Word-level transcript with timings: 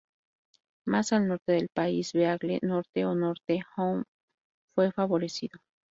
Más 0.83 1.13
al 1.13 1.27
norte 1.27 1.51
del 1.51 1.69
País 1.69 2.13
Beagle 2.13 2.57
Norte 2.63 3.05
o 3.05 3.13
Norte 3.13 3.61
Hound 3.77 4.05
fue 4.73 4.91
favorecido. 4.91 5.59